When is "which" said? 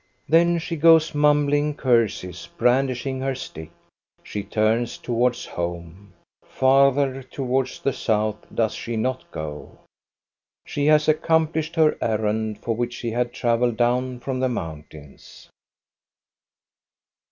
12.75-12.95